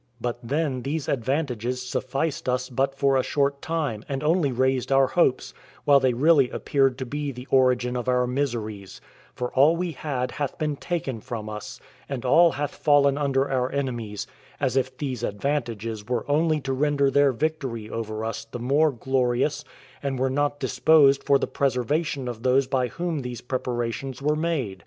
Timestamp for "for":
2.95-3.15, 9.35-9.53, 21.23-21.37